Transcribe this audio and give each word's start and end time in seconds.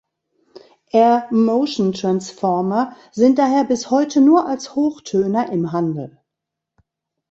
Air-Motion-Transformer 0.91 2.95
sind 3.11 3.37
daher 3.37 3.65
bis 3.65 3.91
heute 3.91 4.19
nur 4.19 4.47
als 4.47 4.73
Hochtöner 4.73 5.51
im 5.51 5.71
Handel. 5.73 6.19